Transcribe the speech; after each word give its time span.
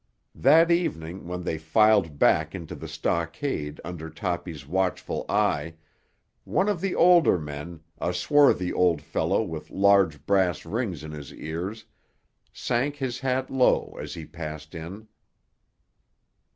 That 0.33 0.71
evening, 0.71 1.27
when 1.27 1.43
they 1.43 1.59
filed 1.59 2.17
back 2.17 2.55
into 2.55 2.73
the 2.73 2.87
stockade 2.87 3.79
under 3.85 4.09
Toppy's 4.09 4.65
watchful 4.65 5.27
eye, 5.29 5.75
one 6.43 6.67
of 6.67 6.81
the 6.81 6.95
older 6.95 7.37
men, 7.37 7.81
a 7.99 8.11
swarthy 8.11 8.73
old 8.73 8.99
fellow 8.99 9.43
with 9.43 9.69
large 9.69 10.25
brass 10.25 10.65
rings 10.65 11.03
in 11.03 11.11
his 11.11 11.31
ears, 11.31 11.85
sank 12.51 12.95
his 12.95 13.19
hat 13.19 13.51
low 13.51 13.95
as 14.01 14.15
he 14.15 14.25
passed 14.25 14.73
in. 14.73 15.07